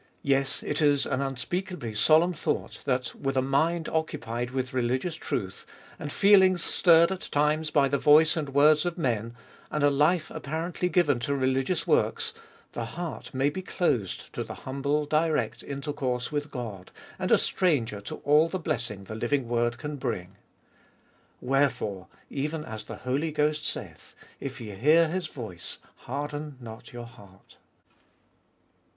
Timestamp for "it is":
0.63-1.05